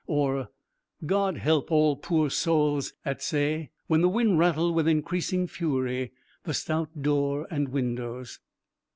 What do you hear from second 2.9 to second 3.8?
at say!'